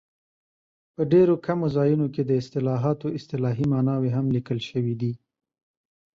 [0.95, 5.13] په ډېرو کمو ځایونو کې د اصطلاحاتو اصطلاحي ماناوې هم لیکل شوي دي.